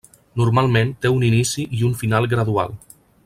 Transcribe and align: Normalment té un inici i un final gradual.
Normalment 0.41 0.93
té 1.05 1.11
un 1.17 1.27
inici 1.27 1.67
i 1.81 1.85
un 1.91 1.95
final 2.01 2.29
gradual. 2.35 2.75